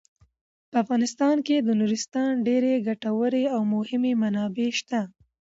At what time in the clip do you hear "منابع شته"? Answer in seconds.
4.21-5.01